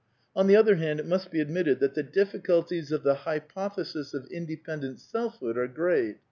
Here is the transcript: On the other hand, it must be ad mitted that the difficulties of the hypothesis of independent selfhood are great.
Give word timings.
On 0.35 0.47
the 0.47 0.55
other 0.55 0.77
hand, 0.77 0.99
it 0.99 1.05
must 1.05 1.29
be 1.29 1.39
ad 1.41 1.51
mitted 1.51 1.79
that 1.79 1.93
the 1.93 2.01
difficulties 2.01 2.91
of 2.91 3.03
the 3.03 3.13
hypothesis 3.13 4.15
of 4.15 4.25
independent 4.31 4.99
selfhood 4.99 5.59
are 5.59 5.67
great. 5.67 6.17